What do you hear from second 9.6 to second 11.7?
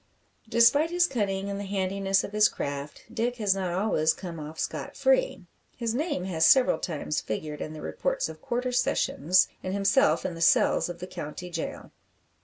and himself in the cells of the county